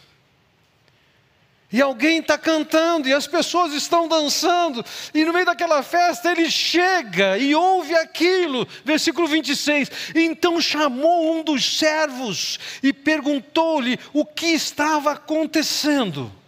[1.73, 6.51] E alguém está cantando, e as pessoas estão dançando, e no meio daquela festa ele
[6.51, 9.91] chega e ouve aquilo, versículo 26.
[10.17, 16.40] Então chamou um dos servos e perguntou-lhe o que estava acontecendo.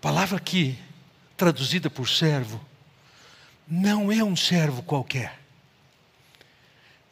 [0.00, 0.78] Palavra aqui,
[1.36, 2.64] traduzida por servo,
[3.68, 5.38] não é um servo qualquer.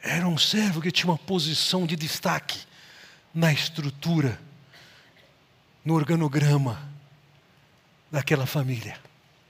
[0.01, 2.61] Era um servo que tinha uma posição de destaque
[3.34, 4.41] na estrutura,
[5.84, 6.91] no organograma
[8.11, 8.99] daquela família,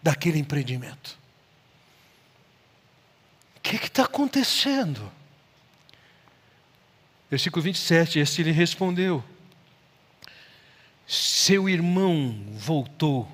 [0.03, 1.19] daquele empreendimento.
[3.57, 5.13] O que está acontecendo?
[7.31, 9.23] Versículo 27, este lhe respondeu:
[11.11, 13.27] Seu irmão voltou,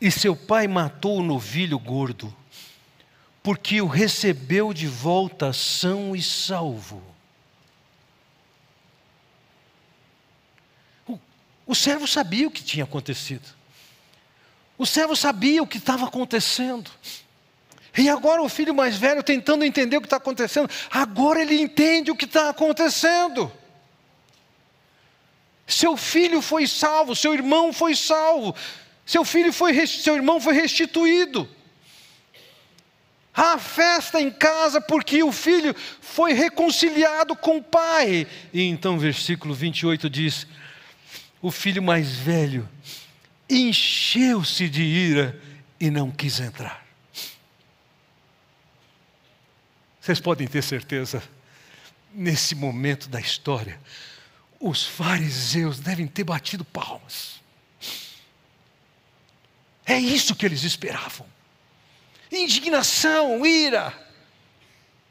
[0.00, 2.34] e seu pai matou o novilho gordo,
[3.42, 7.02] porque o recebeu de volta são e salvo.
[11.66, 13.46] O servo sabia o que tinha acontecido.
[14.78, 16.90] O servo sabia o que estava acontecendo.
[17.98, 22.10] E agora o filho mais velho tentando entender o que está acontecendo, agora ele entende
[22.10, 23.52] o que está acontecendo.
[25.68, 28.56] Seu filho foi salvo, seu irmão foi salvo,
[29.04, 31.46] seu filho foi, seu irmão foi restituído.
[33.34, 38.26] Há festa em casa porque o filho foi reconciliado com o pai.
[38.52, 40.46] E então, versículo 28 diz:
[41.40, 42.68] o filho mais velho
[43.48, 45.40] encheu-se de ira
[45.78, 46.84] e não quis entrar.
[50.00, 51.22] Vocês podem ter certeza,
[52.12, 53.78] nesse momento da história,
[54.60, 57.40] os fariseus devem ter batido palmas.
[59.86, 61.26] É isso que eles esperavam:
[62.30, 63.92] indignação, ira,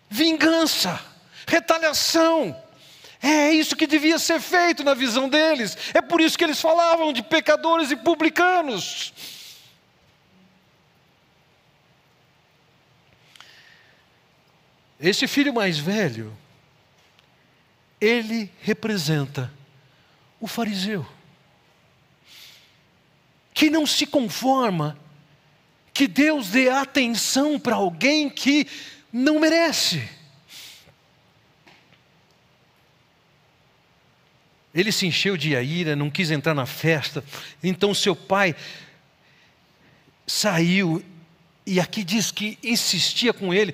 [0.10, 1.04] vingança,
[1.48, 2.64] retaliação.
[3.20, 5.76] É isso que devia ser feito na visão deles.
[5.94, 9.12] É por isso que eles falavam de pecadores e publicanos.
[15.00, 16.36] Esse filho mais velho,
[18.00, 19.52] ele representa
[20.40, 21.06] o fariseu,
[23.54, 24.98] que não se conforma
[25.94, 28.68] que Deus dê atenção para alguém que
[29.12, 30.08] não merece.
[34.76, 37.24] Ele se encheu de ira, não quis entrar na festa.
[37.64, 38.56] Então seu pai
[40.28, 41.04] saiu
[41.66, 43.74] e aqui diz que insistia com ele.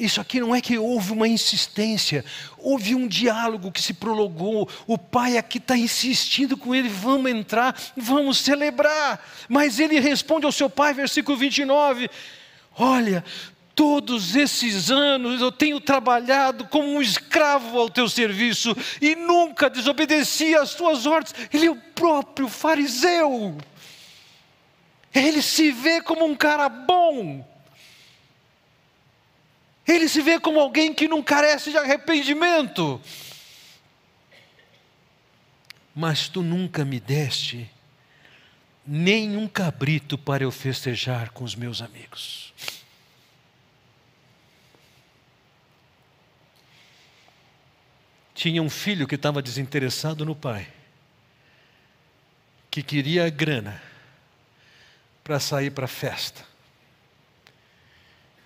[0.00, 2.24] Isso aqui não é que houve uma insistência,
[2.56, 4.66] houve um diálogo que se prolongou.
[4.86, 9.22] O pai aqui está insistindo com ele: vamos entrar, vamos celebrar.
[9.46, 12.10] Mas ele responde ao seu pai, versículo 29.
[12.76, 13.22] Olha,
[13.72, 20.54] Todos esses anos eu tenho trabalhado como um escravo ao teu serviço e nunca desobedeci
[20.54, 21.34] às tuas ordens.
[21.50, 23.56] Ele é o próprio fariseu.
[25.14, 27.42] Ele se vê como um cara bom.
[29.90, 33.00] Ele se vê como alguém que não carece de arrependimento.
[35.94, 37.68] Mas tu nunca me deste
[38.86, 42.50] nem um cabrito para eu festejar com os meus amigos.
[48.40, 50.66] tinha um filho que estava desinteressado no pai,
[52.70, 53.82] que queria grana
[55.22, 56.49] para sair para a festa.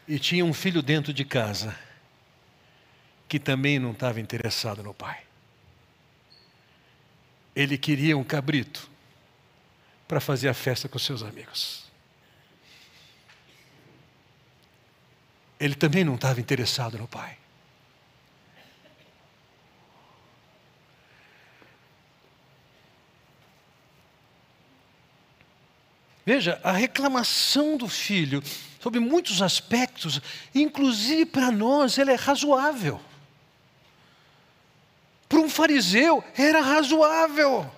[0.06, 1.76] E tinha um filho dentro de casa
[3.28, 5.22] que também não estava interessado no pai.
[7.56, 8.90] Ele queria um cabrito
[10.06, 11.84] para fazer a festa com seus amigos.
[15.58, 17.38] Ele também não estava interessado no pai.
[26.26, 28.42] Veja, a reclamação do filho,
[28.84, 30.20] sobre muitos aspectos,
[30.54, 33.00] inclusive para nós, ela é razoável.
[35.26, 37.70] Para um fariseu, era razoável.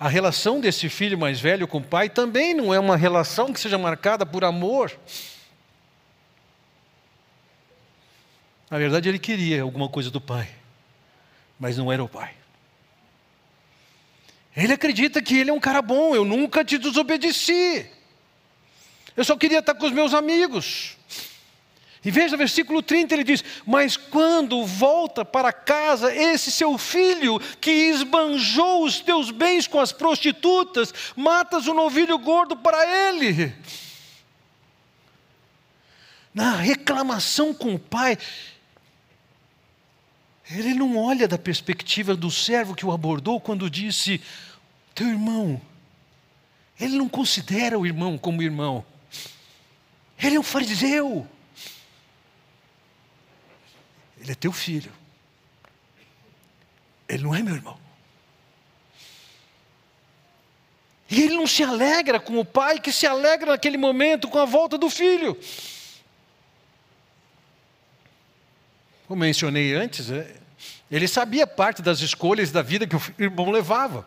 [0.00, 3.60] A relação desse filho mais velho com o pai também não é uma relação que
[3.60, 4.90] seja marcada por amor.
[8.68, 10.50] Na verdade, ele queria alguma coisa do pai,
[11.56, 12.41] mas não era o pai.
[14.56, 17.86] Ele acredita que ele é um cara bom, eu nunca te desobedeci.
[19.16, 20.96] Eu só queria estar com os meus amigos.
[22.04, 27.70] E veja, versículo 30 ele diz: Mas quando volta para casa esse seu filho que
[27.70, 33.54] esbanjou os teus bens com as prostitutas, matas um novilho gordo para ele.
[36.34, 38.18] Na reclamação com o pai,
[40.58, 44.20] ele não olha da perspectiva do servo que o abordou quando disse:
[44.94, 45.60] Teu irmão.
[46.80, 48.84] Ele não considera o irmão como irmão.
[50.18, 51.26] Ele é um fariseu.
[54.20, 54.92] Ele é teu filho.
[57.08, 57.78] Ele não é meu irmão.
[61.10, 64.46] E ele não se alegra com o pai que se alegra naquele momento com a
[64.46, 65.38] volta do filho.
[69.06, 70.41] Como mencionei antes, é,
[70.92, 74.06] ele sabia parte das escolhas da vida que o irmão levava.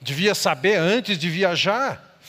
[0.00, 2.20] Devia saber antes de viajar.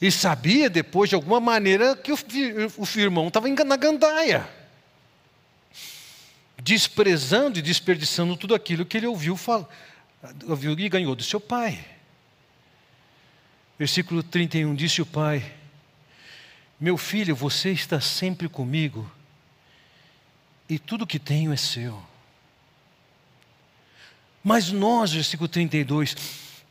[0.00, 4.50] E sabia depois, de alguma maneira, que o, o irmão estava na gandaia.
[6.60, 9.38] Desprezando e desperdiçando tudo aquilo que ele ouviu,
[10.48, 11.82] ouviu e ganhou do seu pai.
[13.78, 15.54] Versículo 31: Disse o pai:
[16.80, 19.08] Meu filho, você está sempre comigo,
[20.68, 22.02] e tudo que tenho é seu.
[24.48, 26.14] Mas nós, versículo 32,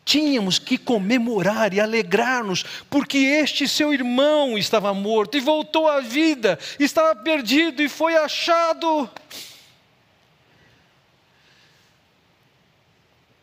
[0.06, 6.58] tínhamos que comemorar e alegrar-nos, porque este seu irmão estava morto e voltou à vida,
[6.80, 9.10] estava perdido e foi achado.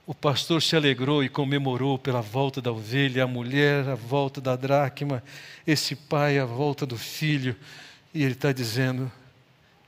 [0.06, 4.56] O pastor se alegrou e comemorou pela volta da ovelha, a mulher a volta da
[4.56, 5.22] dracma,
[5.66, 7.54] esse pai a volta do filho,
[8.14, 9.12] e ele está dizendo: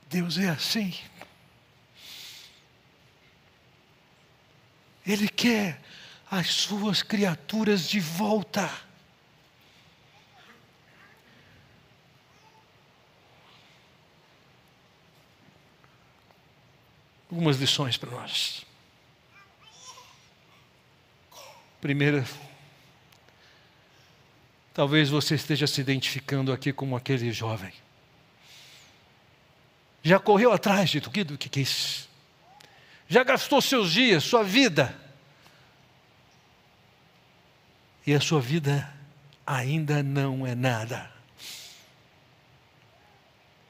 [0.07, 0.93] Deus é assim.
[5.05, 5.79] Ele quer
[6.29, 8.69] as suas criaturas de volta.
[17.29, 18.65] Algumas lições para nós.
[21.81, 22.25] Primeira,
[24.73, 27.73] talvez você esteja se identificando aqui como aquele jovem.
[30.01, 32.07] Já correu atrás de tudo que quis
[33.07, 34.95] já gastou seus dias, sua vida,
[38.05, 38.91] e a sua vida
[39.45, 41.11] ainda não é nada.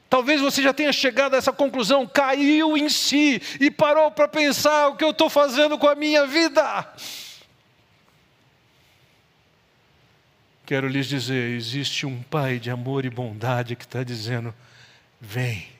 [0.08, 4.88] Talvez você já tenha chegado a essa conclusão, caiu em si e parou para pensar
[4.88, 6.86] o que eu estou fazendo com a minha vida.
[10.64, 14.54] Quero lhes dizer: existe um Pai de amor e bondade que está dizendo:
[15.20, 15.75] vem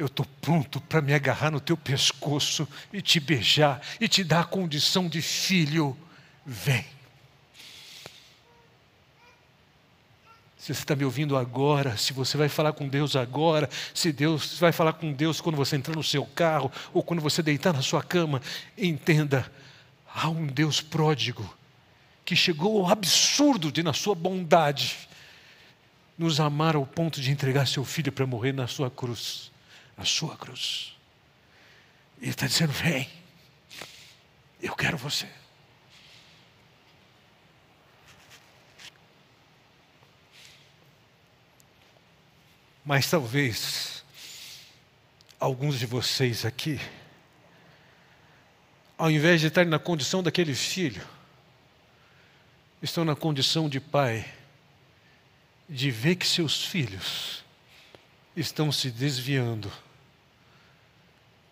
[0.00, 4.40] eu estou pronto para me agarrar no teu pescoço e te beijar e te dar
[4.40, 5.94] a condição de filho.
[6.44, 6.86] Vem.
[10.56, 14.58] Se você está me ouvindo agora, se você vai falar com Deus agora, se Deus
[14.58, 17.82] vai falar com Deus quando você entrar no seu carro ou quando você deitar na
[17.82, 18.40] sua cama,
[18.78, 19.52] entenda,
[20.14, 21.54] há um Deus pródigo
[22.24, 24.96] que chegou ao absurdo de, na sua bondade,
[26.16, 29.50] nos amar ao ponto de entregar seu filho para morrer na sua cruz
[30.00, 30.96] a sua cruz.
[32.18, 33.08] E Ele está dizendo: vem,
[34.60, 35.28] eu quero você.
[42.84, 44.02] Mas talvez
[45.38, 46.80] alguns de vocês aqui,
[48.98, 51.06] ao invés de estar na condição daquele filho,
[52.82, 54.26] estão na condição de pai,
[55.68, 57.44] de ver que seus filhos
[58.36, 59.70] estão se desviando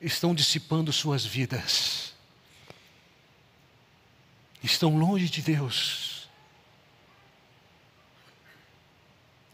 [0.01, 2.15] estão dissipando suas vidas,
[4.63, 6.29] estão longe de Deus.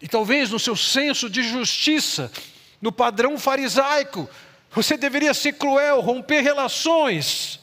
[0.01, 2.31] E talvez no seu senso de justiça,
[2.81, 4.29] no padrão farisaico.
[4.71, 7.59] Você deveria ser cruel, romper relações.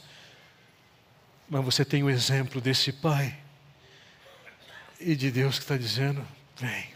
[1.47, 3.37] Mas você tem o exemplo desse pai
[4.99, 6.25] e de Deus que está dizendo:
[6.57, 6.90] vem.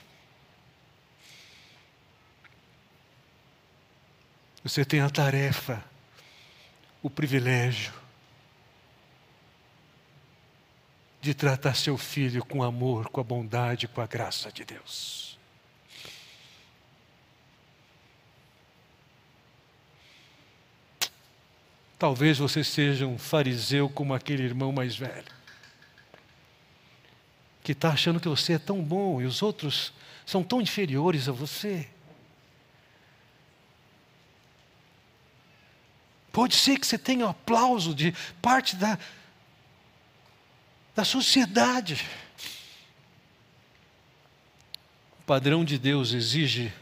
[4.65, 5.85] Você tem a tarefa,
[7.03, 7.93] o privilégio
[11.21, 15.37] de tratar seu filho com amor, com a bondade, com a graça de Deus.
[21.99, 25.31] Talvez você seja um fariseu como aquele irmão mais velho,
[27.63, 29.93] que está achando que você é tão bom e os outros
[30.25, 31.87] são tão inferiores a você.
[36.35, 38.99] Pode ser que você tenha aplauso de parte da,
[40.93, 42.05] da sociedade.
[45.17, 46.73] O padrão de Deus exige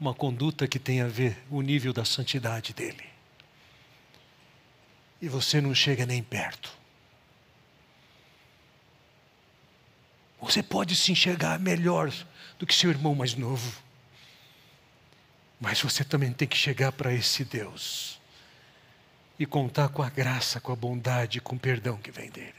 [0.00, 3.04] uma conduta que tenha a ver o nível da santidade dele
[5.20, 6.74] e você não chega nem perto.
[10.40, 12.10] Você pode se enxergar melhor
[12.58, 13.82] do que seu irmão mais novo.
[15.62, 18.20] Mas você também tem que chegar para esse Deus
[19.38, 22.52] e contar com a graça, com a bondade, com o perdão que vem dele.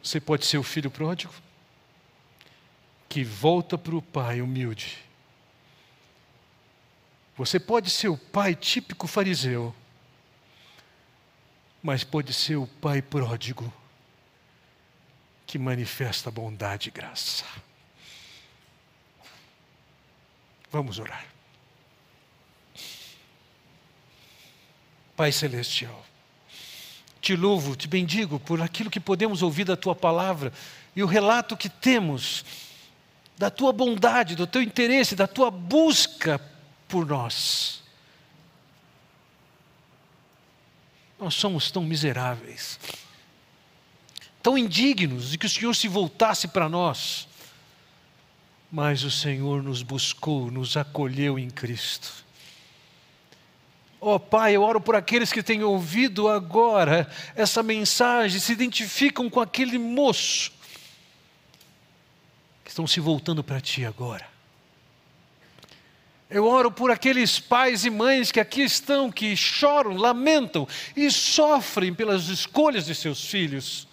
[0.00, 1.34] Você pode ser o filho pródigo?
[3.08, 4.98] que volta para o pai humilde.
[7.36, 9.74] Você pode ser o pai típico fariseu,
[11.88, 13.72] mas pode ser o pai pródigo
[15.46, 17.46] que manifesta bondade e graça.
[20.70, 21.24] Vamos orar.
[25.16, 26.04] Pai Celestial,
[27.22, 30.52] te louvo, te bendigo por aquilo que podemos ouvir da tua palavra
[30.94, 32.44] e o relato que temos
[33.38, 36.38] da tua bondade, do teu interesse, da tua busca
[36.86, 37.82] por nós.
[41.18, 42.78] Nós somos tão miseráveis,
[44.42, 47.26] tão indignos de que o Senhor se voltasse para nós,
[48.70, 52.24] mas o Senhor nos buscou, nos acolheu em Cristo.
[54.00, 59.28] Ó oh, Pai, eu oro por aqueles que têm ouvido agora essa mensagem, se identificam
[59.28, 60.52] com aquele moço
[62.78, 64.24] estão se voltando para Ti agora.
[66.30, 71.94] Eu oro por aqueles pais e mães que aqui estão, que choram, lamentam e sofrem
[71.94, 73.88] pelas escolhas de seus filhos.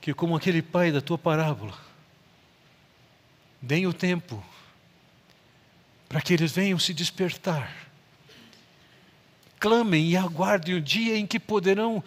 [0.00, 1.76] Que, como aquele pai da tua parábola,
[3.62, 4.44] deem o tempo
[6.08, 7.72] para que eles venham se despertar.
[9.58, 12.02] Clamem e aguardem o dia em que poderão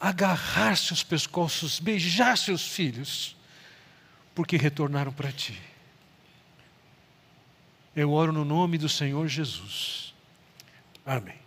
[0.00, 3.36] agarrar seus pescoços, beijar seus filhos,
[4.34, 5.73] porque retornaram para ti.
[7.94, 10.14] Eu oro no nome do Senhor Jesus.
[11.06, 11.43] Amém.